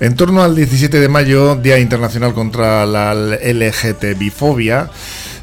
En 0.00 0.14
torno 0.14 0.44
al 0.44 0.54
17 0.54 1.00
de 1.00 1.08
mayo, 1.08 1.56
Día 1.56 1.80
Internacional 1.80 2.32
contra 2.32 2.86
la 2.86 3.14
LGTBI-fobia, 3.14 4.90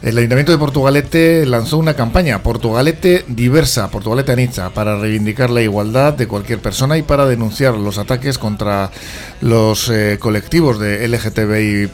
el 0.01 0.17
Ayuntamiento 0.17 0.53
de 0.53 0.57
Portugalete 0.57 1.45
lanzó 1.45 1.77
una 1.77 1.93
campaña, 1.93 2.41
Portugalete 2.41 3.25
Diversa, 3.27 3.91
Portugalete 3.91 4.31
Anitza, 4.31 4.69
para 4.69 4.97
reivindicar 4.97 5.49
la 5.49 5.61
igualdad 5.61 6.13
de 6.13 6.27
cualquier 6.27 6.59
persona 6.59 6.97
y 6.97 7.01
para 7.01 7.25
denunciar 7.25 7.75
los 7.75 7.97
ataques 7.97 8.37
contra 8.37 8.91
los 9.41 9.89
eh, 9.89 10.19
colectivos 10.21 10.79
de 10.79 11.05
LGTBI 11.05 11.89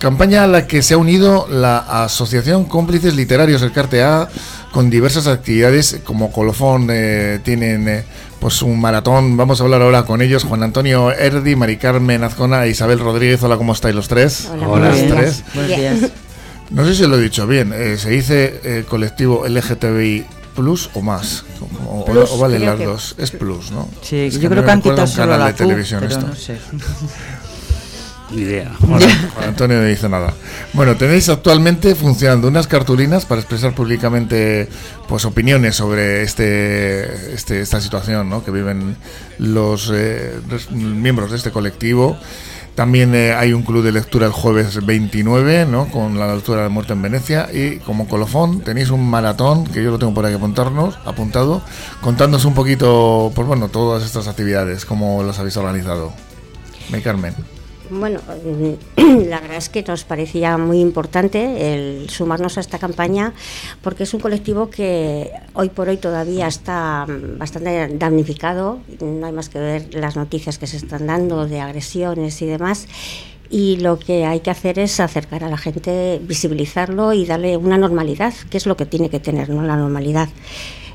Campaña 0.00 0.44
a 0.44 0.46
la 0.46 0.66
que 0.66 0.80
se 0.80 0.94
ha 0.94 0.96
unido 0.96 1.46
la 1.50 1.76
Asociación 2.04 2.64
Cómplices 2.64 3.14
Literarios, 3.14 3.60
el 3.60 3.70
CARTEA, 3.70 4.28
con 4.72 4.88
diversas 4.88 5.26
actividades 5.26 6.00
como 6.04 6.32
Colofón, 6.32 6.88
eh, 6.90 7.38
tienen 7.44 7.86
eh, 7.86 8.04
pues 8.40 8.62
un 8.62 8.80
maratón. 8.80 9.36
Vamos 9.36 9.60
a 9.60 9.64
hablar 9.64 9.82
ahora 9.82 10.04
con 10.04 10.22
ellos, 10.22 10.44
Juan 10.44 10.62
Antonio 10.62 11.12
Erdi, 11.12 11.54
Mari 11.54 11.76
Carmen 11.76 12.24
Azcona 12.24 12.64
e 12.64 12.70
Isabel 12.70 12.98
Rodríguez. 12.98 13.42
Hola, 13.42 13.58
¿cómo 13.58 13.74
estáis 13.74 13.94
los 13.94 14.08
tres? 14.08 14.48
Hola, 14.66 14.90
tres. 14.90 15.44
Buenos 15.54 15.76
días. 15.76 15.98
No 16.70 16.86
sé 16.86 16.94
si 16.94 17.06
lo 17.06 17.18
he 17.18 17.22
dicho 17.22 17.46
bien. 17.46 17.70
Eh, 17.74 17.98
¿Se 17.98 18.08
dice 18.08 18.58
eh, 18.64 18.84
colectivo 18.88 19.46
LGTBI 19.46 20.24
plus 20.56 20.88
o 20.94 21.02
más? 21.02 21.44
O, 21.86 22.06
o 22.08 22.38
valen 22.38 22.64
las 22.64 22.78
dos. 22.78 23.14
Es 23.18 23.32
plus, 23.32 23.70
¿no? 23.70 23.86
Sí, 24.00 24.16
Es 24.16 24.40
yo 24.40 24.48
creo 24.48 24.64
que 24.64 24.70
han 24.70 24.80
quitado 24.80 25.06
solo 25.06 25.32
canal 25.32 25.40
la 25.40 25.46
de 25.48 25.52
Q, 25.52 25.58
televisión 25.58 26.00
pero 26.00 26.12
esto. 26.14 26.26
no 26.26 26.34
sé. 26.34 26.56
Ni 28.30 28.42
idea. 28.42 28.72
Juan 28.80 29.02
Antonio 29.48 29.78
no 29.78 29.84
dice 29.84 30.08
nada. 30.08 30.32
Bueno, 30.72 30.96
tenéis 30.96 31.28
actualmente 31.28 31.94
funcionando 31.94 32.48
unas 32.48 32.66
cartulinas 32.66 33.26
para 33.26 33.40
expresar 33.40 33.74
públicamente 33.74 34.68
pues 35.08 35.24
opiniones 35.24 35.76
sobre 35.76 36.22
este, 36.22 37.34
este 37.34 37.60
esta 37.60 37.80
situación 37.80 38.28
¿no? 38.28 38.44
que 38.44 38.50
viven 38.50 38.96
los 39.38 39.90
eh, 39.92 40.40
miembros 40.70 41.30
de 41.30 41.36
este 41.36 41.50
colectivo. 41.50 42.16
También 42.76 43.14
eh, 43.14 43.34
hay 43.34 43.52
un 43.52 43.62
club 43.62 43.82
de 43.82 43.92
lectura 43.92 44.26
el 44.26 44.32
jueves 44.32 44.86
29, 44.86 45.66
¿no? 45.66 45.88
con 45.88 46.18
la 46.18 46.32
lectura 46.32 46.62
de 46.62 46.68
muerte 46.68 46.92
en 46.92 47.02
Venecia. 47.02 47.48
Y 47.52 47.78
como 47.78 48.08
colofón 48.08 48.60
tenéis 48.60 48.90
un 48.90 49.10
maratón, 49.10 49.66
que 49.66 49.82
yo 49.82 49.90
lo 49.90 49.98
tengo 49.98 50.14
por 50.14 50.24
aquí 50.24 50.36
apuntarnos, 50.36 50.98
apuntado, 51.04 51.62
contándonos 52.00 52.44
un 52.44 52.54
poquito, 52.54 53.32
pues 53.34 53.46
bueno, 53.46 53.68
todas 53.68 54.04
estas 54.04 54.28
actividades, 54.28 54.84
cómo 54.84 55.22
las 55.24 55.38
habéis 55.40 55.56
organizado. 55.56 56.12
Me 56.90 57.02
Carmen. 57.02 57.34
Bueno, 57.90 58.20
eh, 58.44 58.76
la 59.28 59.40
verdad 59.40 59.56
es 59.56 59.68
que 59.68 59.82
nos 59.82 60.04
parecía 60.04 60.56
muy 60.56 60.80
importante 60.80 61.74
el 61.74 62.08
sumarnos 62.08 62.56
a 62.56 62.60
esta 62.60 62.78
campaña 62.78 63.34
porque 63.82 64.04
es 64.04 64.14
un 64.14 64.20
colectivo 64.20 64.70
que 64.70 65.30
hoy 65.54 65.70
por 65.70 65.88
hoy 65.88 65.96
todavía 65.96 66.46
está 66.46 67.04
mm, 67.06 67.38
bastante 67.38 67.88
damnificado. 67.98 68.78
No 69.00 69.26
hay 69.26 69.32
más 69.32 69.48
que 69.48 69.58
ver 69.58 69.94
las 69.94 70.14
noticias 70.14 70.58
que 70.58 70.68
se 70.68 70.76
están 70.76 71.08
dando 71.08 71.48
de 71.48 71.60
agresiones 71.60 72.40
y 72.42 72.46
demás. 72.46 72.86
Y 73.50 73.78
lo 73.78 73.98
que 73.98 74.24
hay 74.24 74.38
que 74.40 74.50
hacer 74.50 74.78
es 74.78 75.00
acercar 75.00 75.42
a 75.42 75.48
la 75.48 75.58
gente, 75.58 76.20
visibilizarlo 76.22 77.12
y 77.12 77.26
darle 77.26 77.56
una 77.56 77.76
normalidad, 77.76 78.32
que 78.48 78.56
es 78.56 78.66
lo 78.66 78.76
que 78.76 78.86
tiene 78.86 79.10
que 79.10 79.18
tener, 79.18 79.48
¿no? 79.48 79.64
La 79.64 79.74
normalidad. 79.74 80.28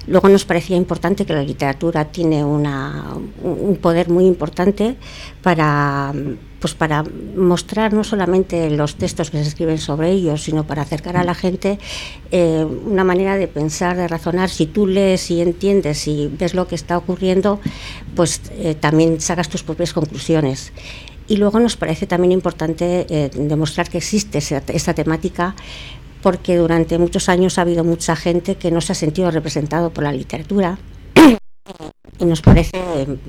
Luego 0.08 0.30
nos 0.30 0.46
parecía 0.46 0.78
importante 0.78 1.26
que 1.26 1.34
la 1.34 1.42
literatura 1.44 2.06
tiene 2.06 2.44
un 2.46 3.78
poder 3.82 4.10
muy 4.10 4.26
importante 4.26 4.96
para, 5.42 6.14
pues 6.60 6.74
para 6.76 7.04
mostrar 7.36 7.92
no 7.94 8.04
solamente 8.04 8.70
los 8.70 8.96
textos 8.96 9.32
que 9.32 9.42
se 9.42 9.50
escriben 9.50 9.78
sobre 9.80 10.12
ellos, 10.12 10.44
sino 10.44 10.66
para 10.66 10.84
acercar 10.84 11.18
a 11.18 11.24
la 11.24 11.34
gente 11.34 11.80
eh, 12.32 12.64
una 12.86 13.04
manera 13.04 13.36
de 13.36 13.48
pensar, 13.48 13.98
de 13.98 14.08
razonar. 14.08 14.50
Si 14.50 14.68
tú 14.68 14.86
lees 14.86 15.32
y 15.32 15.42
entiendes 15.42 16.08
y 16.08 16.28
ves 16.28 16.54
lo 16.54 16.68
que 16.68 16.76
está 16.76 16.98
ocurriendo, 16.98 17.60
pues 18.16 18.42
eh, 18.52 18.76
también 18.76 19.20
sacas 19.22 19.50
tus 19.50 19.64
propias 19.64 19.92
conclusiones. 19.94 20.72
Y 21.28 21.38
luego 21.38 21.60
nos 21.60 21.76
parece 21.76 22.06
también 22.06 22.32
importante 22.32 23.08
eh, 23.10 23.32
demostrar 23.34 23.90
que 23.90 23.98
existe 23.98 24.38
esa- 24.38 24.62
esta 24.68 24.94
temática 24.94 25.56
porque 26.26 26.58
durante 26.58 26.98
muchos 26.98 27.30
años 27.30 27.60
ha 27.60 27.62
habido 27.62 27.84
mucha 27.84 28.16
gente 28.16 28.56
que 28.56 28.72
no 28.72 28.82
se 28.82 28.94
ha 28.94 28.96
sentido 28.96 29.30
representado 29.30 29.92
por 29.92 30.04
la 30.06 30.12
literatura 30.12 30.80
y 32.18 32.26
nos 32.26 32.42
parece 32.42 32.80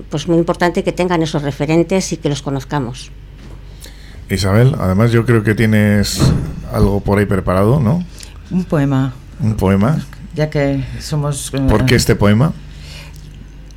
pues 0.09 0.27
muy 0.27 0.39
importante 0.39 0.83
que 0.83 0.91
tengan 0.91 1.21
esos 1.21 1.43
referentes 1.43 2.11
y 2.11 2.17
que 2.17 2.27
los 2.27 2.41
conozcamos. 2.41 3.11
Isabel, 4.31 4.73
además 4.79 5.11
yo 5.11 5.27
creo 5.27 5.43
que 5.43 5.53
tienes 5.53 6.19
algo 6.73 6.99
por 6.99 7.19
ahí 7.19 7.27
preparado, 7.27 7.79
¿no? 7.79 8.03
Un 8.49 8.63
poema, 8.63 9.13
Un 9.41 9.53
poema. 9.53 10.03
ya 10.33 10.49
que 10.49 10.83
somos... 10.99 11.53
eh, 11.53 11.59
¿Por 11.69 11.85
qué 11.85 11.93
este 11.93 12.15
poema? 12.15 12.51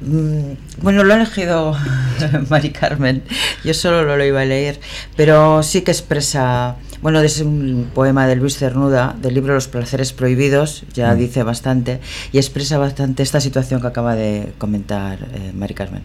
Mm, 0.00 0.52
Bueno, 0.80 1.04
lo 1.04 1.12
ha 1.12 1.16
elegido 1.16 1.76
Mari 2.48 2.70
Carmen. 2.70 3.22
Yo 3.64 3.74
solo 3.74 4.16
lo 4.16 4.24
iba 4.24 4.40
a 4.40 4.46
leer, 4.46 4.80
pero 5.14 5.62
sí 5.62 5.82
que 5.82 5.90
expresa. 5.90 6.76
Bueno, 7.02 7.20
es 7.20 7.40
un 7.40 7.88
poema 7.94 8.26
de 8.26 8.36
Luis 8.36 8.58
Cernuda, 8.58 9.16
del 9.20 9.34
libro 9.34 9.54
Los 9.54 9.68
placeres 9.68 10.12
prohibidos, 10.12 10.84
ya 10.92 11.14
Mm. 11.14 11.18
dice 11.18 11.42
bastante, 11.42 12.00
y 12.32 12.36
expresa 12.38 12.76
bastante 12.76 13.22
esta 13.22 13.40
situación 13.40 13.80
que 13.80 13.86
acaba 13.86 14.14
de 14.14 14.52
comentar 14.58 15.18
eh, 15.32 15.52
Mari 15.54 15.74
Carmen. 15.74 16.02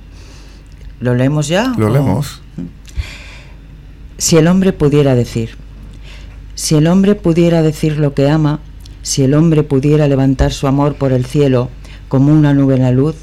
¿Lo 1.02 1.14
leemos 1.14 1.50
ya? 1.50 1.74
Lo 1.78 1.88
o- 1.88 1.90
leemos. 1.90 2.42
Si 4.18 4.38
el 4.38 4.48
hombre 4.48 4.72
pudiera 4.72 5.16
decir, 5.16 5.58
si 6.56 6.76
el 6.76 6.88
hombre 6.88 7.16
pudiera 7.16 7.62
decir 7.62 7.98
lo 7.98 8.14
que 8.14 8.30
ama, 8.30 8.62
si 9.02 9.24
el 9.24 9.34
hombre 9.34 9.64
pudiera 9.64 10.08
levantar 10.08 10.54
su 10.54 10.66
amor 10.68 10.96
por 10.96 11.12
el 11.12 11.26
cielo 11.26 11.70
como 12.08 12.32
una 12.32 12.54
nube 12.54 12.76
en 12.76 12.84
la 12.84 12.92
luz, 12.92 13.16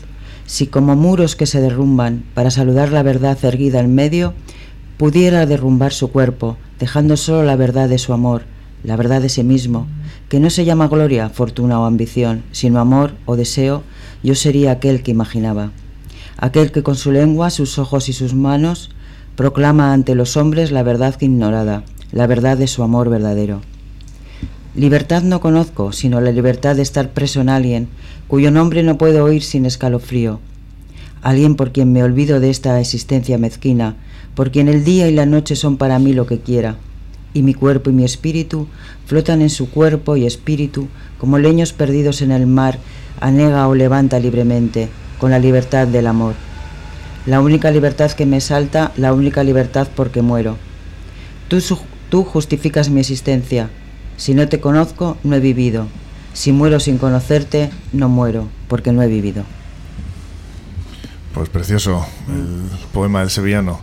si 0.44 0.66
como 0.66 0.94
muros 0.94 1.34
que 1.36 1.46
se 1.46 1.62
derrumban 1.62 2.24
para 2.34 2.50
saludar 2.50 2.92
la 2.92 3.02
verdad 3.02 3.38
erguida 3.42 3.80
en 3.80 3.94
medio, 3.94 4.34
pudiera 4.98 5.46
derrumbar 5.46 5.94
su 5.94 6.12
cuerpo, 6.12 6.58
dejando 6.82 7.16
solo 7.16 7.44
la 7.44 7.54
verdad 7.54 7.88
de 7.88 7.98
su 7.98 8.12
amor, 8.12 8.42
la 8.82 8.96
verdad 8.96 9.22
de 9.22 9.28
sí 9.28 9.44
mismo, 9.44 9.86
que 10.28 10.40
no 10.40 10.50
se 10.50 10.64
llama 10.64 10.88
gloria, 10.88 11.28
fortuna 11.28 11.78
o 11.78 11.84
ambición, 11.84 12.42
sino 12.50 12.80
amor 12.80 13.12
o 13.24 13.36
deseo, 13.36 13.84
yo 14.24 14.34
sería 14.34 14.72
aquel 14.72 15.04
que 15.04 15.12
imaginaba 15.12 15.70
aquel 16.42 16.72
que 16.72 16.82
con 16.82 16.96
su 16.96 17.12
lengua, 17.12 17.50
sus 17.50 17.78
ojos 17.78 18.08
y 18.08 18.12
sus 18.12 18.34
manos 18.34 18.90
proclama 19.36 19.92
ante 19.92 20.16
los 20.16 20.36
hombres 20.36 20.72
la 20.72 20.82
verdad 20.82 21.14
ignorada, 21.20 21.84
la 22.10 22.26
verdad 22.26 22.58
de 22.58 22.66
su 22.66 22.82
amor 22.82 23.08
verdadero. 23.08 23.60
Libertad 24.74 25.22
no 25.22 25.40
conozco, 25.40 25.92
sino 25.92 26.20
la 26.20 26.32
libertad 26.32 26.74
de 26.74 26.82
estar 26.82 27.10
preso 27.10 27.40
en 27.40 27.48
alguien, 27.48 27.88
cuyo 28.26 28.50
nombre 28.50 28.82
no 28.82 28.98
puedo 28.98 29.22
oír 29.22 29.44
sin 29.44 29.66
escalofrío. 29.66 30.40
Alguien 31.22 31.54
por 31.54 31.70
quien 31.70 31.92
me 31.92 32.02
olvido 32.02 32.40
de 32.40 32.50
esta 32.50 32.80
existencia 32.80 33.38
mezquina, 33.38 33.94
por 34.34 34.50
quien 34.50 34.68
el 34.68 34.84
día 34.84 35.08
y 35.08 35.14
la 35.14 35.24
noche 35.24 35.54
son 35.54 35.76
para 35.76 36.00
mí 36.00 36.12
lo 36.12 36.26
que 36.26 36.40
quiera, 36.40 36.76
y 37.32 37.42
mi 37.42 37.54
cuerpo 37.54 37.90
y 37.90 37.92
mi 37.92 38.04
espíritu 38.04 38.66
flotan 39.06 39.40
en 39.40 39.50
su 39.50 39.70
cuerpo 39.70 40.16
y 40.16 40.26
espíritu 40.26 40.88
como 41.18 41.38
leños 41.38 41.72
perdidos 41.72 42.22
en 42.22 42.32
el 42.32 42.46
mar, 42.48 42.78
anega 43.20 43.68
o 43.68 43.74
levanta 43.76 44.18
libremente, 44.18 44.88
con 45.18 45.30
la 45.30 45.38
libertad 45.38 45.86
del 45.86 46.08
amor. 46.08 46.34
La 47.24 47.40
única 47.40 47.70
libertad 47.70 48.10
que 48.10 48.26
me 48.26 48.40
salta, 48.40 48.90
la 48.96 49.12
única 49.12 49.44
libertad 49.44 49.86
porque 49.94 50.22
muero. 50.22 50.56
Tú, 51.46 51.62
tú 52.08 52.24
justificas 52.24 52.90
mi 52.90 52.98
existencia. 52.98 53.70
Si 54.16 54.34
no 54.34 54.48
te 54.48 54.58
conozco, 54.58 55.16
no 55.22 55.36
he 55.36 55.40
vivido. 55.40 55.86
Si 56.32 56.50
muero 56.50 56.80
sin 56.80 56.98
conocerte, 56.98 57.70
no 57.92 58.08
muero, 58.08 58.48
porque 58.66 58.90
no 58.90 59.02
he 59.02 59.06
vivido. 59.06 59.44
Pues 61.34 61.48
precioso, 61.48 62.06
el 62.28 62.68
poema 62.92 63.20
del 63.20 63.30
sevillano, 63.30 63.80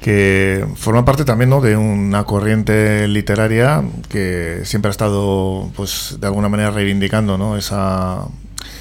que 0.00 0.66
forma 0.76 1.04
parte 1.04 1.24
también 1.24 1.48
¿no? 1.48 1.60
de 1.60 1.76
una 1.76 2.24
corriente 2.24 3.08
literaria 3.08 3.82
que 4.10 4.60
siempre 4.64 4.90
ha 4.90 4.90
estado, 4.90 5.70
pues, 5.74 6.18
de 6.20 6.26
alguna 6.26 6.48
manera 6.48 6.70
reivindicando 6.70 7.38
¿no? 7.38 7.56
esa 7.56 8.26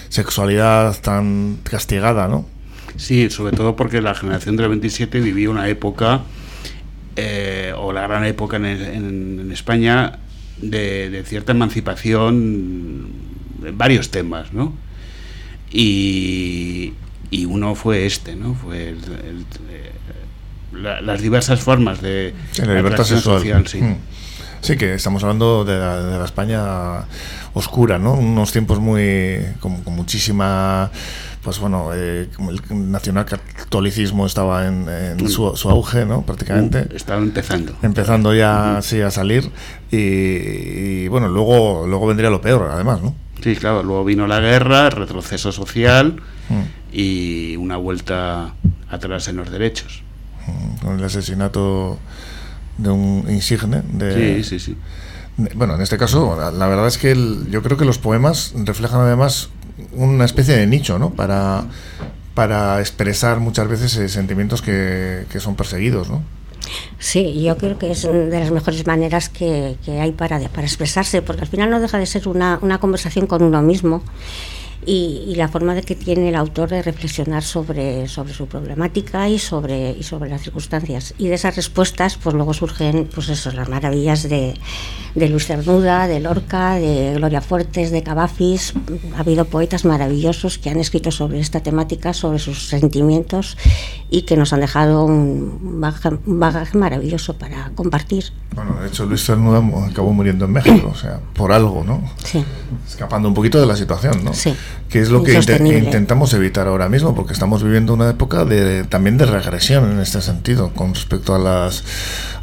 sexualidad 0.09 1.00
tan 1.01 1.59
castigada, 1.63 2.27
¿no? 2.27 2.45
Sí, 2.97 3.30
sobre 3.30 3.56
todo 3.56 3.75
porque 3.75 4.01
la 4.01 4.13
generación 4.13 4.56
del 4.56 4.69
27 4.69 5.19
vivió 5.19 5.51
una 5.51 5.68
época, 5.68 6.24
eh, 7.15 7.74
o 7.77 7.92
la 7.94 8.01
gran 8.01 8.25
época 8.25 8.57
en, 8.57 9.50
España, 9.51 10.19
de, 10.62 11.09
de 11.09 11.24
cierta 11.24 11.53
emancipación 11.53 13.09
en 13.65 13.77
varios 13.77 14.12
temas, 14.12 14.53
¿no? 14.53 14.74
Y, 15.71 16.94
y 17.31 17.45
uno 17.45 17.75
fue 17.75 18.06
este, 18.06 18.36
¿no? 18.36 18.54
Fue 18.54 18.89
el- 18.89 18.98
el- 19.04 19.45
eh, 19.69 19.92
la- 20.74 21.01
las 21.01 21.22
diversas 21.22 21.60
formas 21.62 22.01
de 22.01 22.33
Sí, 22.51 22.62
la 22.63 22.75
libertad 22.75 23.04
sexual. 23.04 23.39
social, 23.39 23.68
sí. 23.68 23.81
Mm. 23.81 23.98
Sí, 24.62 24.77
que 24.77 24.95
estamos 24.95 25.22
hablando 25.24 25.63
de 25.63 25.77
la, 25.77 26.01
de 26.04 26.18
la 26.18 26.25
España 26.25 27.04
oscura, 27.54 28.00
¿no? 28.00 28.13
Unos 28.13 28.51
tiempos 28.51 28.80
muy. 28.80 29.38
con, 29.60 29.83
con 29.83 29.95
muchísima. 29.95 30.89
Pues 31.44 31.60
bueno, 31.60 31.92
eh, 31.94 32.27
el 32.39 32.92
nacionalcatolicismo 32.92 34.25
estaba 34.25 34.66
en, 34.66 34.88
en 34.89 35.30
su, 35.30 35.56
su 35.56 35.69
auge, 35.69 36.04
¿no? 36.06 36.24
Prácticamente. 36.24 36.88
Uh, 36.92 36.95
Estaba 36.95 37.21
empezando. 37.21 37.75
empezando 37.83 38.33
ya 38.33 38.78
así 38.78 39.00
a 39.01 39.12
salir 39.12 39.51
y, 39.92 39.98
y, 39.98 41.07
bueno 41.07 41.28
luego 41.28 41.86
luego 41.88 42.07
vendría 42.07 42.30
lo 42.31 42.42
peor 42.42 42.69
además 42.71 43.01
no 43.04 43.16
Sí, 43.44 43.56
claro, 43.56 43.83
luego 43.83 44.04
vino 44.06 44.25
la 44.25 44.39
guerra, 44.39 44.88
el 44.88 44.92
retroceso 44.94 45.51
social 45.51 46.16
Mm. 46.50 46.84
Y 46.95 47.57
una 47.57 47.75
vuelta 47.75 48.53
atrás 48.89 49.27
en 49.27 49.36
los 49.36 49.51
derechos. 49.51 50.01
con 50.81 50.97
el 50.97 51.03
asesinato 51.03 52.00
de 52.77 52.89
un 52.89 53.25
insigne. 53.30 53.83
De, 53.92 54.42
sí, 54.42 54.44
sí, 54.44 54.59
sí. 54.59 54.77
Bueno, 55.56 55.75
en 55.75 55.81
este 55.81 55.97
caso, 55.97 56.38
la, 56.38 56.68
verdad 56.68 56.88
es 56.88 56.97
que 56.97 57.13
yo 57.50 57.62
creo 57.62 57.77
que 57.77 57.83
los 57.83 57.97
poemas 57.97 58.53
reflejan 58.56 59.01
además 59.01 59.50
una 59.92 60.24
especie 60.24 60.56
de 60.56 60.65
nicho, 60.68 60.97
¿no? 60.97 61.09
Para, 61.09 61.65
para 62.33 62.80
expresar 62.80 63.42
muchas 63.42 63.68
veces 63.68 63.97
eh, 63.97 64.07
sentimientos 64.07 64.62
que, 64.62 65.25
que, 65.30 65.42
son 65.42 65.57
perseguidos, 65.57 66.09
¿no? 66.09 66.24
Sí, 66.97 67.44
yo 67.44 67.57
creo 67.57 67.77
que 67.77 67.92
es 67.92 68.03
de 68.03 68.39
las 68.39 68.51
mejores 68.51 68.88
maneras 68.88 69.27
que, 69.27 69.75
que 69.83 70.00
hay 70.00 70.13
para, 70.13 70.39
para 70.47 70.65
expresarse, 70.65 71.21
porque 71.21 71.42
al 71.42 71.47
final 71.50 71.69
no 71.69 71.81
deja 71.81 71.97
de 71.97 72.06
ser 72.06 72.30
una, 72.30 72.57
una 72.62 72.80
conversación 72.80 73.27
con 73.27 73.44
uno 73.44 73.62
mismo 73.62 74.01
y, 74.86 75.33
la 75.36 75.48
forma 75.48 75.74
de 75.74 75.81
que 75.81 75.95
tiene 75.95 76.30
el 76.30 76.36
autor 76.36 76.69
de 76.69 76.81
reflexionar 76.81 77.44
sobre, 77.44 78.07
sobre 78.07 78.33
su 78.33 78.48
problemática 78.48 79.27
y 79.27 79.39
sobre, 79.39 79.92
y 79.92 80.04
sobre 80.04 80.30
las 80.30 80.42
circunstancias. 80.42 81.13
Y 81.18 81.27
de 81.27 81.36
esas 81.36 81.56
respuestas, 81.56 82.18
pues 82.18 82.36
luego 82.36 82.54
surgen 82.54 83.10
pues 83.13 83.30
eso, 83.30 83.51
las 83.51 83.68
maravillas 83.68 84.30
de, 84.30 84.54
de 85.16 85.30
Luis 85.30 85.48
Cernuda, 85.48 86.07
de 86.07 86.19
Lorca, 86.19 86.75
de 86.75 87.13
Gloria 87.16 87.42
Fuertes, 87.42 87.92
de 87.92 88.04
Cavafis. 88.04 88.74
Ha 89.16 89.22
habido 89.22 89.45
poetas 89.45 89.86
maravillosos 89.86 90.57
que 90.57 90.69
han 90.69 90.80
escrito 90.80 91.12
sobre 91.12 91.39
esta 91.39 91.62
temática, 91.62 92.13
sobre 92.13 92.39
sus 92.39 92.68
sentimientos 92.68 93.57
y 94.10 94.24
que 94.24 94.38
nos 94.38 94.54
han 94.54 94.62
dejado 94.62 95.06
un 95.06 95.80
bagaje, 96.25 96.78
maravilloso 96.78 97.38
para 97.38 97.71
compartir. 97.75 98.25
Bueno, 98.54 98.80
de 98.81 98.88
hecho 98.88 99.06
Luis 99.06 99.25
Cernuda 99.25 99.62
acabó 99.89 100.13
muriendo 100.13 100.45
en 100.45 100.51
México, 100.51 100.92
o 100.94 100.95
sea, 100.95 101.19
por 101.33 101.51
algo, 101.51 101.83
¿no? 101.83 102.01
Sí. 102.24 102.44
Escapando 102.88 103.28
un 103.28 103.33
poquito 103.33 103.60
de 103.60 103.66
la 103.66 103.75
situación, 103.75 104.24
¿no? 104.24 104.33
Sí 104.33 104.56
que 104.89 105.01
es 105.01 105.09
lo 105.09 105.23
que 105.23 105.33
intentamos 105.33 106.33
evitar 106.33 106.67
ahora 106.67 106.88
mismo, 106.89 107.15
porque 107.15 107.33
estamos 107.33 107.63
viviendo 107.63 107.94
una 107.94 108.09
época 108.09 108.45
de, 108.45 108.83
también 108.83 109.17
de 109.17 109.25
regresión 109.25 109.91
en 109.91 110.00
este 110.00 110.21
sentido, 110.21 110.71
con 110.73 110.94
respecto 110.94 111.35
a 111.35 111.39
las 111.39 111.83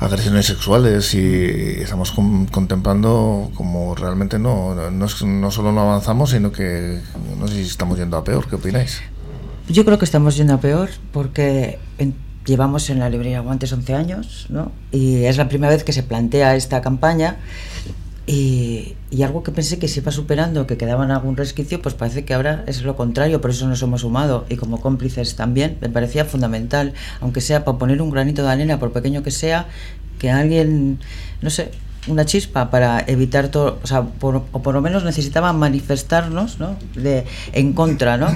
agresiones 0.01 0.47
sexuales 0.47 1.15
y 1.15 1.81
estamos 1.81 2.13
contemplando 2.13 3.51
como 3.55 3.95
realmente 3.95 4.39
no, 4.39 4.75
no, 4.75 4.91
no, 4.91 5.51
solo 5.51 5.73
no 5.73 5.81
avanzamos, 5.81 6.31
sino 6.31 6.53
que 6.53 7.01
no 7.39 7.49
sé 7.49 7.55
si 7.55 7.63
estamos 7.63 7.99
yendo 7.99 8.17
a 8.17 8.25
peor, 8.25 8.49
¿qué 8.49 8.57
opináis? 8.57 9.01
Yo 9.69 9.85
creo 9.85 9.99
que 9.99 10.05
estamos 10.05 10.37
yendo 10.37 10.55
a 10.55 10.61
peor 10.61 10.91
porque... 11.13 11.79
llevamos 12.45 12.91
en 12.91 12.99
la 12.99 13.09
librería 13.09 13.41
Guantes 13.41 13.73
11 13.73 13.95
años, 13.95 14.47
¿no? 14.49 14.73
Y 14.91 15.27
es 15.27 15.37
la 15.37 15.49
primera 15.49 15.73
vez 15.73 15.85
que 15.85 15.93
se 15.93 16.03
plantea 16.03 16.57
esta 16.57 16.81
campaña 16.81 17.37
y, 18.27 18.95
algo 19.23 19.43
que 19.43 19.51
pensé 19.51 19.79
que 19.79 19.89
se 19.89 20.01
iba 20.01 20.13
superando, 20.13 20.67
que 20.67 20.77
quedaba 20.77 21.05
en 21.05 21.11
algún 21.11 21.37
resquicio, 21.37 21.83
pues 21.83 21.95
parece 21.95 22.25
que 22.25 22.35
ahora 22.35 22.65
es 22.67 22.83
lo 22.83 22.97
contrario, 22.97 23.41
por 23.41 23.51
eso 23.51 23.67
nos 23.69 23.83
hemos 23.83 24.03
sumado 24.03 24.47
y 24.49 24.57
como 24.57 24.81
cómplices 24.81 25.37
también, 25.37 25.79
me 25.81 25.89
parecía 25.89 26.25
fundamental, 26.25 26.93
aunque 27.21 27.41
sea 27.41 27.65
para 27.65 27.79
poner 27.79 28.01
un 28.01 28.11
granito 28.11 28.43
de 28.43 28.51
arena, 28.51 28.79
por 28.79 28.93
pequeño 28.93 29.23
que 29.23 29.31
sea, 29.31 29.67
que 30.19 30.31
alguien, 30.31 31.01
no 31.41 31.51
sé, 31.51 31.73
una 32.07 32.25
chispa 32.25 32.71
para 32.71 33.01
evitar 33.07 33.49
todo, 33.49 33.79
o 33.83 33.87
sea, 33.87 34.03
por, 34.03 34.37
o 34.37 34.63
por 34.63 34.75
lo 34.75 34.81
menos 34.81 35.05
necesitaba 35.05 35.53
manifestarnos, 35.53 36.59
¿no? 36.59 36.77
De, 36.95 37.25
en 37.53 37.73
contra, 37.73 38.17
¿no? 38.17 38.29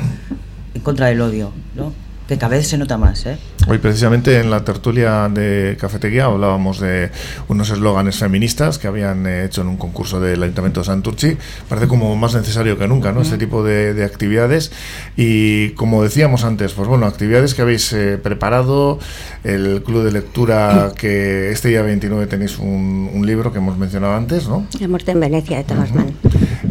En 0.74 0.82
contra 0.82 1.06
del 1.06 1.20
odio, 1.20 1.52
¿no? 1.74 2.05
Que 2.28 2.38
cada 2.38 2.56
vez 2.56 2.68
se 2.68 2.78
nota 2.78 2.98
más. 2.98 3.24
¿eh? 3.26 3.38
Hoy 3.68 3.78
precisamente 3.78 4.38
en 4.40 4.50
la 4.50 4.64
tertulia 4.64 5.28
de 5.28 5.76
Cafetería 5.80 6.26
hablábamos 6.26 6.80
de 6.80 7.10
unos 7.48 7.70
eslóganes 7.70 8.16
feministas 8.16 8.78
que 8.78 8.88
habían 8.88 9.26
eh, 9.26 9.44
hecho 9.44 9.62
en 9.62 9.68
un 9.68 9.76
concurso 9.76 10.20
del 10.20 10.42
Ayuntamiento 10.42 10.80
de 10.80 10.86
Santurchi. 10.86 11.36
Parece 11.68 11.88
como 11.88 12.14
más 12.16 12.34
necesario 12.34 12.78
que 12.78 12.88
nunca 12.88 13.12
¿no? 13.12 13.22
este 13.22 13.38
tipo 13.38 13.62
de, 13.62 14.04
actividades 14.04 14.72
y 15.16 15.70
como 15.70 16.02
decíamos 16.02 16.44
antes, 16.44 16.72
pues 16.72 16.88
bueno, 16.88 17.06
actividades 17.06 17.54
que 17.54 17.62
habéis 17.62 17.92
eh, 17.92 18.18
preparado, 18.18 18.98
el 19.42 19.82
club 19.84 20.04
de 20.04 20.12
lectura 20.12 20.92
que 20.96 21.50
este 21.50 21.68
día 21.68 21.82
29 21.82 22.26
tenéis 22.26 22.58
un, 22.58 23.06
libro 23.26 23.52
que 23.52 23.58
hemos 23.58 23.76
mencionado 23.76 24.14
antes, 24.14 24.46
¿no? 24.46 24.66
La 24.78 24.86
muerte 24.86 25.10
en 25.10 25.18
Venecia 25.18 25.56
de 25.56 25.64
Thomas 25.64 25.92
Mann. 25.92 26.14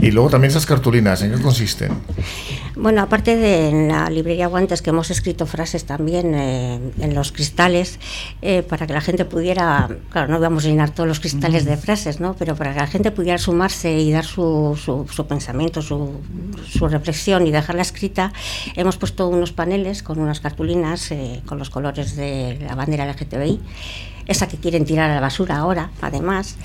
Y 0.02 0.12
luego 0.12 0.30
también 0.30 0.52
esas 0.52 0.66
cartulinas, 0.66 1.22
¿en 1.22 1.34
qué 1.34 1.42
consisten? 1.42 1.92
Bueno, 2.77 3.01
aparte 3.01 3.38
de 3.38 3.88
la 3.88 4.10
librería 4.10 4.48
Guantes 4.48 4.81
que 4.81 4.89
hemos 4.89 5.10
escrito 5.10 5.45
frases 5.45 5.86
también 5.86 6.36
eh, 6.36 6.80
en 7.00 7.16
los 7.16 7.31
cristales, 7.31 8.00
eh, 8.42 8.63
para 8.63 8.86
que 8.86 8.92
la 8.92 9.00
gente 9.00 9.24
pudiera, 9.24 9.89
claro, 10.10 10.27
no 10.27 10.42
vamos 10.42 10.66
a 10.66 10.68
llenar 10.68 10.89
todos 10.89 11.07
los 11.07 11.22
cristales 11.22 11.63
de 11.63 11.77
frases, 11.77 12.19
¿no? 12.19 12.36
Pero 12.36 12.56
para 12.56 12.74
que 12.74 12.80
la 12.80 12.88
gente 12.88 13.12
pudiera 13.12 13.38
sumarse 13.38 13.98
y 13.98 14.12
dar 14.12 14.25
su, 14.25 14.77
su, 14.77 15.27
pensamiento, 15.27 15.81
su, 15.81 16.19
su, 16.68 16.88
reflexión 16.89 17.48
y 17.48 17.51
dejarla 17.51 17.81
escrita, 17.81 18.33
hemos 18.75 18.98
puesto 18.98 19.30
unos 19.30 19.54
paneles 19.54 20.04
con 20.04 20.19
unas 20.19 20.42
cartulinas 20.42 21.12
eh, 21.12 21.42
con 21.45 21.57
los 21.57 21.69
colores 21.69 22.18
de 22.18 22.60
la 22.62 22.75
bandera 22.75 23.06
LGTBI 23.06 23.62
esa 24.27 24.48
que 24.48 24.57
quieren 24.57 24.86
tirar 24.86 25.10
a 25.10 25.16
la 25.16 25.22
basura 25.22 25.57
ahora, 25.57 25.92
además. 26.01 26.57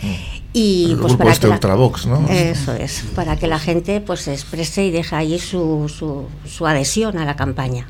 Y 0.53 0.97
pues 1.01 1.15
para 1.15 1.33
este 1.33 1.49
que 1.49 1.69
¿no? 1.69 2.27
Eso 2.29 2.75
es, 2.75 3.05
para 3.15 3.37
que 3.37 3.47
la 3.47 3.59
gente 3.59 4.01
pues 4.01 4.23
se 4.23 4.33
exprese 4.33 4.85
y 4.85 4.91
deje 4.91 5.15
ahí 5.15 5.39
su, 5.39 5.89
su, 5.89 6.27
su 6.49 6.67
adhesión 6.67 7.19
a 7.19 7.25
la 7.25 7.37
campaña. 7.37 7.87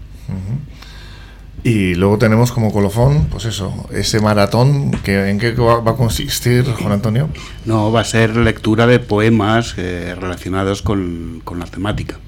Y 1.62 1.94
luego 1.94 2.16
tenemos 2.16 2.52
como 2.52 2.72
colofón, 2.72 3.26
pues 3.30 3.44
eso, 3.44 3.86
ese 3.92 4.20
maratón, 4.20 4.92
que 5.02 5.28
¿en 5.28 5.38
qué 5.38 5.52
va, 5.52 5.78
a 5.78 5.96
consistir, 5.96 6.64
Juan 6.64 6.92
Antonio? 6.92 7.28
No, 7.66 7.92
va 7.92 8.00
a 8.00 8.04
ser 8.04 8.34
lectura 8.36 8.86
de 8.86 8.98
poemas 8.98 9.74
eh, 9.76 10.16
relacionados 10.18 10.80
con, 10.80 11.42
con 11.44 11.58
la 11.58 11.66
temática. 11.66 12.18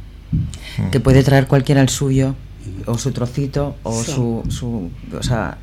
Que 0.90 1.00
puede 1.00 1.22
traer 1.22 1.46
cualquiera 1.46 1.80
el 1.80 1.88
suyo 1.88 2.34
o 2.86 2.98
su 2.98 3.12
trocito 3.12 3.76
o 3.82 4.02
su, 4.02 4.42
su, 4.48 4.90
o 5.16 5.22
sea 5.22 5.58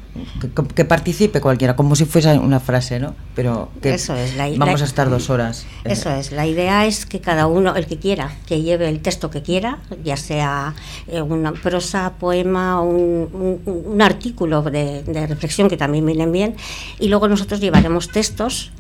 que, 0.75 0.86
participe 0.86 1.40
cualquiera 1.40 1.75
como 1.75 1.96
si 1.96 2.06
fuese 2.06 2.38
una 2.38 2.60
frase 2.60 3.00
no 3.00 3.16
pero 3.36 3.69
que 3.81 3.94
eso 3.94 4.16
es 4.16 4.36
la, 4.36 4.50
vamos 4.57 4.81
a 4.81 4.86
estar 4.86 5.10
dos 5.10 5.30
horas 5.30 5.66
eso 5.84 6.10
es 6.12 6.31
la 6.31 6.46
idea 6.46 6.86
es 6.86 7.06
que 7.06 7.22
cada 7.22 7.48
uno 7.48 7.75
el 7.75 7.86
que 7.86 7.98
quiera 7.98 8.36
que 8.48 8.62
lleve 8.62 8.90
el 8.90 9.01
texto 9.01 9.30
que 9.30 9.42
quiera 9.42 9.80
ya 10.04 10.18
sea 10.18 10.75
eh, 11.07 11.22
una 11.22 11.54
prosa 11.54 12.13
poema 12.19 12.81
un, 12.81 13.62
un, 13.66 14.01
artículo 14.01 14.62
de, 14.62 15.04
de 15.04 15.28
reflexión 15.28 15.69
que 15.69 15.78
también 15.78 16.06
vienen 16.06 16.31
bien 16.31 16.56
y 17.00 17.07
luego 17.07 17.28
nosotros 17.28 17.60
llevaremos 17.60 18.10
textos 18.10 18.72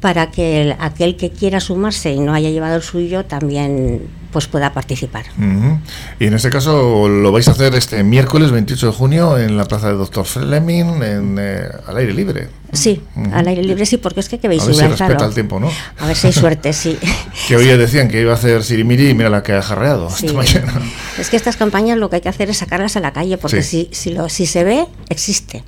para 0.00 0.30
que 0.30 0.76
aquel 0.78 1.16
que 1.16 1.30
quiera 1.30 1.60
sumarse 1.60 2.12
y 2.12 2.20
no 2.20 2.34
haya 2.34 2.50
llevado 2.50 2.76
el 2.76 2.82
suyo 2.82 3.24
también 3.24 4.02
pues 4.34 4.48
pueda 4.48 4.72
participar. 4.72 5.26
Y 6.18 6.26
en 6.26 6.34
este 6.34 6.50
caso 6.50 7.08
lo 7.08 7.30
vais 7.30 7.46
a 7.46 7.52
hacer 7.52 7.72
este 7.76 8.02
miércoles 8.02 8.50
28 8.50 8.86
de 8.88 8.92
junio 8.92 9.38
en 9.38 9.56
la 9.56 9.64
plaza 9.64 9.86
de 9.86 9.94
Doctor 9.94 10.26
Fleming, 10.26 11.02
en, 11.04 11.36
eh, 11.38 11.68
al 11.86 11.96
aire 11.98 12.12
libre. 12.12 12.48
Sí, 12.72 13.00
al 13.32 13.46
aire 13.46 13.62
libre 13.62 13.86
sí, 13.86 13.96
porque 13.96 14.18
es 14.18 14.28
que, 14.28 14.40
que 14.40 14.48
veis 14.48 14.62
A 14.62 14.66
ver 14.66 14.74
si 14.74 14.82
respeta 14.82 15.24
el 15.24 15.34
tiempo, 15.34 15.60
¿no? 15.60 15.70
A 16.00 16.06
ver 16.08 16.16
si 16.16 16.26
hay 16.26 16.32
suerte, 16.32 16.72
sí. 16.72 16.98
que 17.48 17.54
hoy 17.54 17.66
decían 17.66 18.08
que 18.08 18.20
iba 18.20 18.32
a 18.32 18.34
hacer 18.34 18.64
sirimiri 18.64 19.10
y 19.10 19.14
mira 19.14 19.30
la 19.30 19.44
que 19.44 19.52
ha 19.52 19.62
jarreado 19.62 20.08
esta 20.08 20.32
mañana. 20.32 20.82
Es 21.16 21.30
que 21.30 21.36
estas 21.36 21.56
campañas 21.56 21.96
lo 21.96 22.10
que 22.10 22.16
hay 22.16 22.22
que 22.22 22.28
hacer 22.28 22.50
es 22.50 22.56
sacarlas 22.56 22.96
a 22.96 23.00
la 23.00 23.12
calle, 23.12 23.38
porque 23.38 23.62
si, 23.62 23.88
si, 23.92 24.10
lo, 24.10 24.28
si 24.28 24.46
se 24.46 24.64
ve, 24.64 24.86
existe 25.08 25.62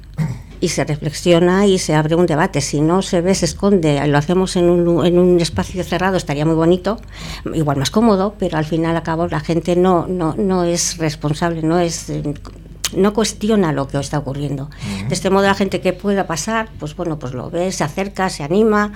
y 0.60 0.68
se 0.68 0.84
reflexiona 0.84 1.66
y 1.66 1.78
se 1.78 1.94
abre 1.94 2.14
un 2.14 2.26
debate. 2.26 2.60
Si 2.60 2.80
no 2.80 3.02
se 3.02 3.20
ve, 3.20 3.34
se 3.34 3.44
esconde, 3.44 4.06
lo 4.06 4.18
hacemos 4.18 4.56
en 4.56 4.70
un, 4.70 5.06
en 5.06 5.18
un 5.18 5.40
espacio 5.40 5.82
cerrado, 5.84 6.16
estaría 6.16 6.44
muy 6.44 6.54
bonito, 6.54 7.00
igual 7.54 7.76
más 7.76 7.90
cómodo, 7.90 8.34
pero 8.38 8.58
al 8.58 8.64
final, 8.64 8.96
a 8.96 9.02
cabo, 9.02 9.26
la 9.26 9.40
gente 9.40 9.76
no, 9.76 10.06
no, 10.06 10.34
no 10.36 10.64
es 10.64 10.98
responsable, 10.98 11.62
no 11.62 11.78
es 11.78 12.10
no 12.96 13.12
cuestiona 13.12 13.72
lo 13.72 13.88
que 13.88 13.98
está 13.98 14.18
ocurriendo. 14.18 14.70
De 15.08 15.14
este 15.14 15.28
modo 15.28 15.46
la 15.46 15.54
gente 15.54 15.80
que 15.80 15.92
pueda 15.92 16.26
pasar, 16.26 16.68
pues 16.78 16.94
bueno, 16.94 17.18
pues 17.18 17.34
lo 17.34 17.50
ve, 17.50 17.72
se 17.72 17.82
acerca, 17.82 18.30
se 18.30 18.44
anima 18.44 18.92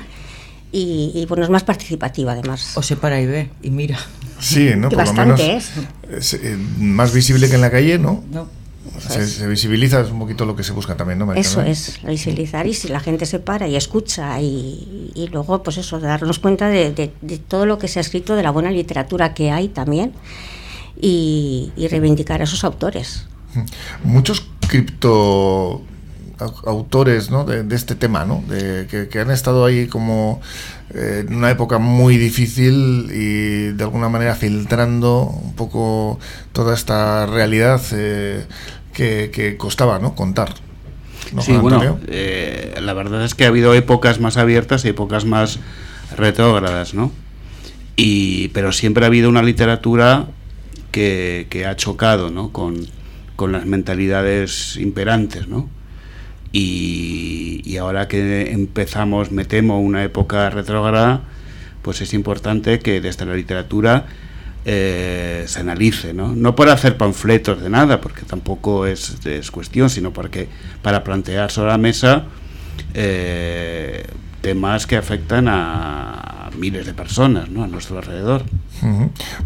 y, 0.72 1.26
bueno, 1.28 1.42
es 1.42 1.50
más 1.50 1.64
participativa 1.64 2.32
además. 2.32 2.76
O 2.76 2.82
se 2.82 2.96
para 2.96 3.20
y 3.20 3.26
ve 3.26 3.50
y 3.62 3.70
mira. 3.70 3.98
Sí, 4.38 4.70
¿no? 4.76 4.88
Por 4.88 5.04
lo 5.04 5.12
menos 5.12 5.40
es. 5.40 6.34
Eh, 6.34 6.56
más 6.78 7.12
visible 7.12 7.48
que 7.48 7.56
en 7.56 7.60
la 7.60 7.70
calle, 7.70 7.98
¿no? 7.98 8.22
No 8.30 8.59
se, 8.98 9.46
visibiliza 9.46 10.00
es 10.00 10.10
un 10.10 10.18
poquito 10.18 10.46
lo 10.46 10.56
que 10.56 10.62
se 10.62 10.72
busca 10.72 10.96
también, 10.96 11.18
¿no? 11.18 11.32
Eso 11.34 11.60
es, 11.62 12.00
visibilizar 12.02 12.66
y 12.66 12.74
si 12.74 12.88
la 12.88 13.00
gente 13.00 13.26
se 13.26 13.38
para 13.38 13.68
y 13.68 13.76
escucha 13.76 14.40
y, 14.40 15.10
y 15.14 15.28
luego, 15.28 15.62
pues 15.62 15.76
eso, 15.78 16.00
darnos 16.00 16.38
cuenta 16.38 16.68
de, 16.68 16.92
de, 16.92 17.38
todo 17.38 17.66
lo 17.66 17.78
que 17.78 17.88
se 17.88 17.98
ha 17.98 18.02
escrito, 18.02 18.36
de 18.36 18.42
la 18.42 18.50
buena 18.50 18.70
literatura 18.70 19.34
que 19.34 19.50
hay 19.50 19.68
también 19.68 20.12
y, 21.00 21.72
y 21.76 21.88
reivindicar 21.88 22.40
a 22.40 22.44
esos 22.44 22.64
autores. 22.64 23.26
Muchos 24.04 24.46
cripto 24.66 25.82
autores 26.66 27.30
¿no? 27.30 27.44
de, 27.44 27.74
este 27.74 27.94
tema, 27.94 28.24
¿no? 28.24 28.42
De, 28.48 28.86
que, 29.10 29.18
han 29.20 29.30
estado 29.30 29.64
ahí 29.64 29.86
como 29.86 30.40
eh, 30.94 31.24
en 31.26 31.34
una 31.34 31.50
época 31.50 31.78
muy 31.78 32.16
difícil 32.16 33.10
y 33.12 33.72
de 33.72 33.84
alguna 33.84 34.08
manera 34.08 34.34
filtrando 34.34 35.22
un 35.24 35.54
poco 35.54 36.18
toda 36.52 36.74
esta 36.74 37.26
realidad 37.26 37.80
eh, 37.92 38.46
que, 38.92 39.56
costaba 39.58 39.98
¿no? 39.98 40.14
contar. 40.14 40.54
sí, 41.40 41.52
bueno, 41.52 41.98
eh, 42.08 42.74
la 42.80 42.92
verdad 42.92 43.24
es 43.24 43.34
que 43.34 43.44
ha 43.44 43.48
habido 43.48 43.74
épocas 43.74 44.20
más 44.20 44.36
abiertas 44.36 44.84
y 44.84 44.88
épocas 44.88 45.24
más 45.24 45.58
retrógradas, 46.16 46.94
¿no? 46.94 47.12
Y, 47.96 48.48
pero 48.48 48.72
siempre 48.72 49.04
ha 49.04 49.08
habido 49.08 49.28
una 49.28 49.42
literatura 49.42 50.28
que, 50.90 51.46
que 51.50 51.66
ha 51.66 51.76
chocado 51.76 52.30
¿no? 52.30 52.50
con, 52.50 52.86
con 53.36 53.52
las 53.52 53.66
mentalidades 53.66 54.76
imperantes, 54.76 55.48
¿no? 55.48 55.68
Y, 56.52 57.76
ahora 57.78 58.08
que 58.08 58.52
empezamos, 58.52 59.30
me 59.30 59.44
temo, 59.44 59.80
una 59.80 60.04
época 60.04 60.50
retrógrada, 60.50 61.22
pues 61.82 62.00
es 62.02 62.12
importante 62.12 62.78
que 62.80 63.00
desde 63.00 63.24
la 63.24 63.34
literatura 63.34 64.06
eh, 64.64 65.44
se 65.46 65.60
analice, 65.60 66.12
¿no? 66.12 66.34
No 66.34 66.54
por 66.54 66.68
hacer 66.68 66.96
panfletos 66.98 67.62
de 67.62 67.70
nada, 67.70 68.00
porque 68.00 68.22
tampoco 68.22 68.86
es, 68.86 69.24
es 69.24 69.50
cuestión, 69.50 69.88
sino 69.88 70.12
porque 70.12 70.48
para 70.82 71.02
plantear 71.04 71.50
sobre 71.50 71.70
la 71.70 71.78
mesa 71.78 72.26
eh, 72.94 74.04
temas 74.40 74.86
que 74.86 74.96
afectan 74.96 75.46
a 75.48 76.50
miles 76.56 76.86
de 76.86 76.94
personas 76.94 77.48
¿no? 77.50 77.64
a 77.64 77.66
nuestro 77.66 77.98
alrededor. 77.98 78.42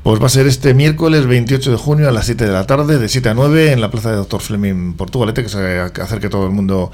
Pues 0.02 0.20
va 0.22 0.26
a 0.26 0.30
ser 0.30 0.46
este 0.46 0.74
miércoles 0.74 1.26
28 1.26 1.70
de 1.70 1.76
junio 1.76 2.08
a 2.08 2.12
las 2.12 2.26
7 2.26 2.46
de 2.46 2.52
la 2.52 2.66
tarde, 2.66 2.98
de 2.98 3.08
7 3.08 3.30
a 3.30 3.34
9, 3.34 3.72
en 3.72 3.80
la 3.80 3.90
plaza 3.90 4.10
de 4.10 4.16
Doctor 4.16 4.40
Fleming 4.40 4.94
Portugalete, 4.94 5.42
que 5.42 5.48
se 5.48 5.80
acerque 5.80 6.28
todo 6.28 6.46
el 6.46 6.52
mundo 6.52 6.90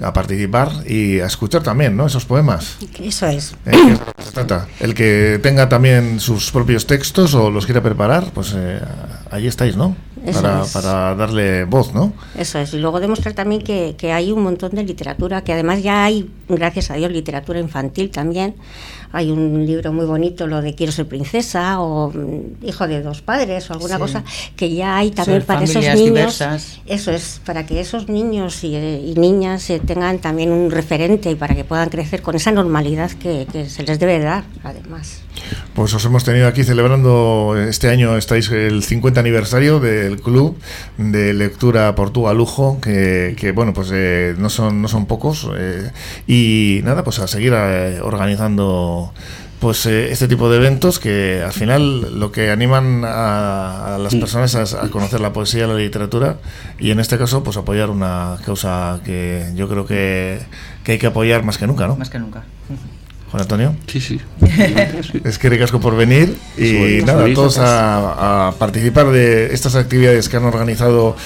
a 0.00 0.12
participar 0.12 0.70
y 0.88 1.20
a 1.20 1.26
escuchar 1.26 1.62
también 1.62 1.96
¿no? 1.96 2.06
esos 2.06 2.24
poemas. 2.24 2.78
Eso 3.00 3.26
es. 3.26 3.54
Eh, 3.66 3.72
es 3.72 4.24
se 4.26 4.32
trata. 4.32 4.66
El 4.80 4.94
que 4.94 5.38
tenga 5.42 5.68
también 5.68 6.18
sus 6.20 6.50
propios 6.50 6.86
textos 6.86 7.34
o 7.34 7.50
los 7.50 7.66
quiera 7.66 7.82
preparar, 7.82 8.30
pues 8.32 8.54
eh, 8.56 8.80
ahí 9.30 9.46
estáis, 9.46 9.76
¿no? 9.76 9.96
Para, 10.32 10.62
es. 10.62 10.72
para 10.72 11.14
darle 11.16 11.64
voz, 11.64 11.92
¿no? 11.92 12.12
Eso 12.36 12.58
es. 12.58 12.72
Y 12.74 12.78
luego 12.78 13.00
demostrar 13.00 13.34
también 13.34 13.62
que, 13.62 13.96
que 13.98 14.12
hay 14.12 14.30
un 14.30 14.42
montón 14.42 14.72
de 14.72 14.84
literatura, 14.84 15.42
que 15.42 15.52
además 15.52 15.82
ya 15.82 16.04
hay, 16.04 16.30
gracias 16.48 16.90
a 16.90 16.94
Dios, 16.94 17.10
literatura 17.10 17.58
infantil 17.58 18.10
también. 18.10 18.54
Hay 19.12 19.30
un 19.30 19.66
libro 19.66 19.92
muy 19.92 20.06
bonito, 20.06 20.46
lo 20.46 20.62
de 20.62 20.74
Quiero 20.74 20.90
ser 20.92 21.06
princesa 21.06 21.80
o 21.80 22.10
mm, 22.10 22.64
Hijo 22.66 22.88
de 22.88 23.02
dos 23.02 23.20
padres 23.22 23.68
o 23.70 23.74
alguna 23.74 23.96
Sí. 23.96 24.00
cosa, 24.00 24.24
que 24.56 24.74
ya 24.74 24.96
hay 24.96 25.10
también 25.10 25.42
para 25.42 25.62
esos 25.64 25.82
niños. 25.84 26.00
diversas. 26.04 26.80
Eso 26.86 27.10
es, 27.12 27.40
para 27.44 27.66
que 27.66 27.80
esos 27.80 28.08
niños 28.08 28.64
y, 28.64 28.74
eh, 28.74 29.02
y 29.04 29.14
niñas 29.20 29.68
eh, 29.70 29.80
tengan 29.80 30.18
también 30.18 30.50
un 30.50 30.70
referente 30.70 31.30
y 31.30 31.34
para 31.34 31.54
que 31.54 31.64
puedan 31.64 31.90
crecer 31.90 32.22
con 32.22 32.34
esa 32.36 32.52
normalidad 32.52 33.10
que, 33.10 33.46
que 33.52 33.68
se 33.68 33.82
les 33.82 33.98
debe 33.98 34.18
dar, 34.18 34.44
además. 34.64 35.20
Pues 35.74 35.94
os 35.94 36.04
hemos 36.04 36.24
tenido 36.24 36.46
aquí 36.46 36.64
celebrando 36.64 37.56
este 37.56 37.88
año, 37.88 38.16
estáis 38.16 38.50
el 38.50 38.82
50 38.82 39.20
aniversario 39.20 39.80
del 39.80 40.20
club 40.20 40.58
de 40.98 41.32
lectura 41.32 41.94
Portugal 41.94 42.36
Lujo, 42.36 42.78
que, 42.80 43.52
bueno, 43.54 43.72
pues 43.72 43.90
eh, 43.92 44.34
no, 44.38 44.50
son, 44.50 44.82
no 44.82 44.88
son 44.88 45.06
pocos. 45.06 45.48
eh, 45.56 45.90
y 46.26 46.80
nada, 46.84 47.04
pues 47.04 47.18
a 47.18 47.26
seguir 47.26 47.52
eh, 47.56 48.00
organizando 48.02 49.12
pues 49.62 49.86
eh, 49.86 50.10
este 50.10 50.26
tipo 50.26 50.50
de 50.50 50.56
eventos 50.56 50.98
que 50.98 51.40
al 51.40 51.52
final 51.52 52.18
lo 52.18 52.32
que 52.32 52.50
animan 52.50 53.04
a, 53.04 53.96
las 54.00 54.12
personas 54.12 54.56
a 54.56 54.88
conocer 54.88 55.20
la 55.20 55.32
poesía, 55.32 55.68
la 55.68 55.74
literatura 55.74 56.38
y 56.80 56.90
en 56.90 56.98
este 56.98 57.16
caso 57.16 57.44
pues 57.44 57.56
apoyar 57.56 57.88
una 57.88 58.38
causa 58.44 58.98
que 59.04 59.52
yo 59.54 59.68
creo 59.68 59.86
que, 59.86 60.40
que 60.82 60.92
hay 60.92 60.98
que 60.98 61.06
apoyar 61.06 61.44
más 61.44 61.58
que 61.58 61.68
nunca, 61.68 61.86
¿no? 61.86 61.94
Más 61.94 62.10
que 62.10 62.18
nunca. 62.18 62.42
Juan 63.32 63.40
Antonio. 63.42 63.74
Sí, 63.88 64.00
sí. 64.00 64.20
Es 65.24 65.38
que 65.38 65.48
ricasco 65.48 65.80
por 65.80 65.96
venir 65.96 66.36
y 66.56 67.02
nada, 67.04 67.22
bonito, 67.22 67.40
todos 67.40 67.58
a, 67.58 68.48
a 68.48 68.52
participar 68.52 69.10
de 69.10 69.52
estas 69.54 69.74
actividades 69.74 70.28
que 70.28 70.36
han 70.36 70.44
organizado 70.44 71.16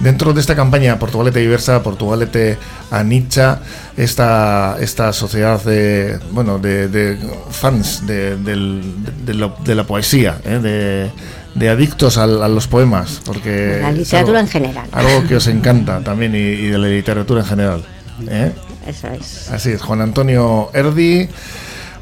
dentro 0.00 0.32
de 0.32 0.40
esta 0.40 0.54
campaña 0.54 0.98
Portugalete 0.98 1.40
Diversa, 1.40 1.82
Portugalete 1.82 2.58
Anicha, 2.90 3.60
esta, 3.96 4.76
esta 4.80 5.12
sociedad 5.12 5.62
de, 5.64 6.18
bueno, 6.32 6.58
de, 6.58 6.88
de 6.88 7.18
fans 7.50 8.06
de, 8.06 8.36
del- 8.36 8.82
de 9.24 9.34
lo- 9.34 9.56
de 9.64 9.74
la 9.74 9.84
poesía, 9.84 10.38
¿eh? 10.44 10.58
de, 10.62 11.10
de 11.54 11.68
adictos 11.70 12.18
al- 12.18 12.42
a, 12.42 12.48
los 12.48 12.66
poemas, 12.68 13.20
porque 13.24 13.78
La 13.80 13.90
literatura 13.92 14.40
algo- 14.40 14.46
en 14.46 14.48
general. 14.48 14.86
Algo 14.92 15.26
que 15.26 15.36
os 15.36 15.46
encanta 15.46 16.00
también 16.00 16.34
y, 16.34 16.38
y 16.38 16.66
de 16.66 16.78
la 16.78 16.88
literatura 16.88 17.40
en 17.40 17.46
general. 17.46 17.84
¿Eh? 18.28 18.52
Eso 18.86 19.08
es. 19.08 19.50
Así 19.50 19.70
es, 19.70 19.82
Juan 19.82 20.00
Antonio 20.00 20.70
Erdi, 20.72 21.28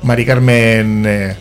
Mari 0.02 0.26
Carmen 0.26 1.04
eh, 1.06 1.36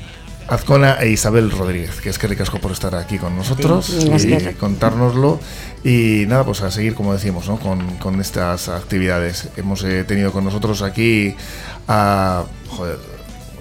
Azcona 0.47 0.97
e 0.99 1.09
Isabel 1.09 1.49
Rodríguez, 1.49 2.01
que 2.01 2.09
es 2.09 2.19
que 2.19 2.27
ricasco 2.27 2.59
por 2.59 2.71
estar 2.73 2.93
aquí 2.95 3.17
con 3.17 3.37
nosotros 3.37 3.85
Sí, 3.85 4.33
y 4.33 4.53
contárnoslo. 4.55 5.39
Y 5.83 6.25
nada, 6.27 6.43
pues 6.43 6.61
a 6.61 6.69
seguir, 6.71 6.93
como 6.93 7.13
decimos, 7.13 7.47
¿no? 7.47 7.57
con, 7.57 7.97
con 7.97 8.19
estas 8.19 8.67
actividades. 8.67 9.49
Hemos 9.55 9.83
eh, 9.83 10.03
tenido 10.03 10.31
con 10.31 10.43
nosotros 10.43 10.81
aquí 10.81 11.35
a... 11.87 12.43
Joder, 12.69 12.97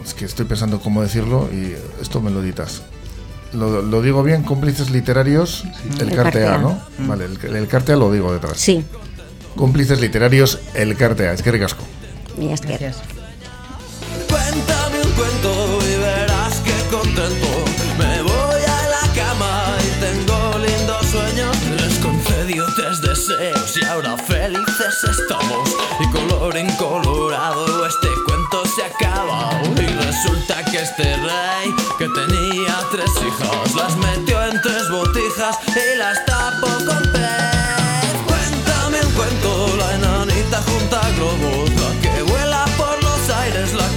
es 0.04 0.14
que 0.14 0.24
estoy 0.24 0.46
pensando 0.46 0.80
cómo 0.80 1.02
decirlo 1.02 1.48
y 1.52 1.74
esto 2.02 2.20
me 2.20 2.30
lo 2.30 2.42
editas. 2.42 2.82
Lo, 3.52 3.82
lo 3.82 4.02
digo 4.02 4.22
bien, 4.22 4.42
cómplices 4.42 4.90
literarios, 4.90 5.64
el 5.98 6.08
El 6.08 6.16
Cartea, 6.16 6.52
Cartea. 6.52 6.58
¿no? 6.58 6.80
Vale, 7.06 7.24
el, 7.24 7.56
el 7.56 7.68
Cartea 7.68 7.96
lo 7.96 8.10
digo 8.12 8.32
detrás. 8.32 8.58
Sí, 8.58 8.84
Cómplices 9.56 10.00
literarios, 10.00 10.58
el 10.74 10.96
Cartea, 10.96 11.32
es 11.32 11.42
que 11.42 11.50
ricasco. 11.50 11.84
es 12.38 12.60
que 12.60 12.68
Gracias. 12.68 12.98
Cuéntame 14.28 15.00
un 15.02 15.12
cuento 15.12 15.78
y 15.82 15.96
verás 15.98 16.54
que 16.64 16.96
contento. 16.96 17.48
Me 17.98 18.22
voy 18.22 18.62
a 18.62 18.88
la 18.88 19.14
cama 19.14 19.76
y 19.80 20.00
tengo 20.00 20.58
lindos 20.58 21.06
sueños. 21.06 21.56
Les 21.80 21.98
concedió 21.98 22.64
tres 22.76 23.00
deseos 23.02 23.76
y 23.76 23.84
ahora 23.86 24.16
felices 24.16 25.04
estamos. 25.10 25.68
Y 26.00 26.08
colorín 26.10 26.70
colorado 26.76 27.86
este 27.86 28.08
cuento 28.26 28.62
se 28.74 28.84
acaba. 28.84 29.60
Y 29.76 29.86
resulta 29.86 30.64
que 30.70 30.78
este 30.82 31.16
rey 31.16 31.74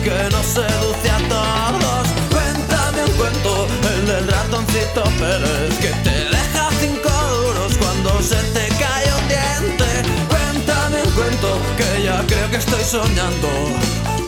que 0.04 0.30
nos 0.32 0.46
seduce 0.46 1.10
a 1.10 1.20
todos. 1.30 2.08
Cuéntame 2.30 3.06
un 3.06 3.12
cuento, 3.14 3.68
el 3.96 4.06
del 4.06 4.28
ratoncito 4.28 5.04
Pérez, 5.20 5.78
que 5.80 5.92
te 6.04 6.16
deja 6.36 6.70
cinco 6.82 7.10
duros 7.10 7.78
cuando 7.78 8.22
se 8.22 8.36
te 8.56 8.68
cae 8.82 9.08
un 9.20 9.28
diente. 9.30 9.90
Cuéntame 10.30 11.04
un 11.04 11.12
cuento, 11.12 11.58
que 11.78 12.04
ya 12.04 12.22
creo 12.28 12.52
que 12.52 12.58
estoy 12.58 12.84
soñando. 12.84 13.50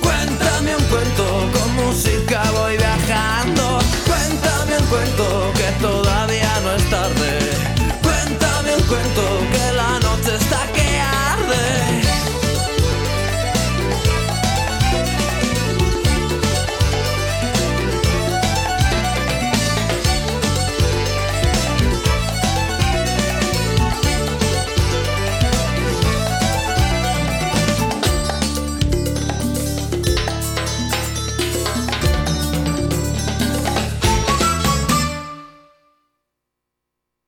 Cuéntame 0.01 0.75
un 0.77 0.84
cuento, 0.86 1.25
con 1.53 1.75
música 1.75 2.41
voy 2.51 2.77
viajando. 2.77 3.79
Cuéntame 4.05 4.77
un 4.77 4.86
cuento, 4.86 5.51
que 5.55 5.70
todavía 5.82 6.51
no 6.63 6.72
es 6.74 6.89
tarde. 6.89 7.64